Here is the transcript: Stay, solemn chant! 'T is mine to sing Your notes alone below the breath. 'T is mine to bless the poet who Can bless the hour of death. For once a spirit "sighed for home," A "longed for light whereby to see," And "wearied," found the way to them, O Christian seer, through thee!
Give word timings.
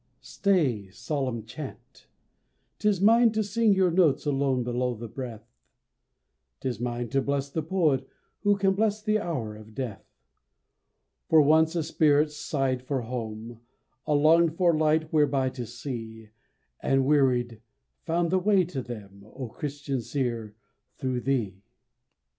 Stay, 0.19 0.89
solemn 0.89 1.45
chant! 1.45 2.07
'T 2.79 2.89
is 2.89 2.99
mine 2.99 3.31
to 3.31 3.43
sing 3.43 3.71
Your 3.75 3.91
notes 3.91 4.25
alone 4.25 4.63
below 4.63 4.95
the 4.95 5.07
breath. 5.07 5.53
'T 6.61 6.69
is 6.69 6.79
mine 6.79 7.07
to 7.09 7.21
bless 7.21 7.51
the 7.51 7.61
poet 7.61 8.07
who 8.39 8.57
Can 8.57 8.73
bless 8.73 9.03
the 9.03 9.19
hour 9.19 9.55
of 9.55 9.75
death. 9.75 10.03
For 11.29 11.39
once 11.39 11.75
a 11.75 11.83
spirit 11.83 12.31
"sighed 12.31 12.81
for 12.81 13.01
home," 13.01 13.59
A 14.07 14.15
"longed 14.15 14.57
for 14.57 14.75
light 14.75 15.13
whereby 15.13 15.49
to 15.49 15.67
see," 15.67 16.29
And 16.81 17.05
"wearied," 17.05 17.61
found 18.01 18.31
the 18.31 18.39
way 18.39 18.63
to 18.65 18.81
them, 18.81 19.21
O 19.23 19.49
Christian 19.49 20.01
seer, 20.01 20.55
through 20.97 21.21
thee! 21.21 21.61